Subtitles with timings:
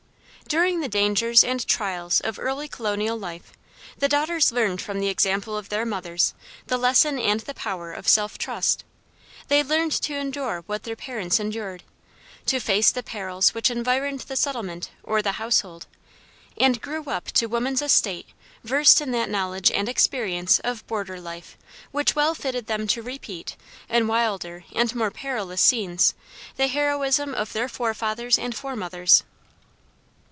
[0.47, 3.53] During the dangers and trials of early colonial life,
[3.99, 6.33] the daughters learned from the example of their mothers
[6.67, 8.83] the lesson and the power of self trust;
[9.47, 11.83] they learned to endure what their parents endured,
[12.47, 15.87] to face the perils which environed the settlement or the household,
[16.57, 18.27] and grew up to woman's estate
[18.61, 21.57] versed in that knowledge and experience of border life
[21.93, 23.55] which well fitted them to repeat,
[23.87, 26.13] in wilder and more perilous scenes,
[26.57, 29.23] the heroism of their forefathers and foremothers.